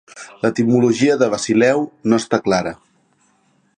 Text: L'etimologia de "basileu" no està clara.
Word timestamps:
L'etimologia 0.45 1.17
de 1.23 1.27
"basileu" 1.33 1.85
no 2.13 2.21
està 2.23 2.41
clara. 2.49 2.73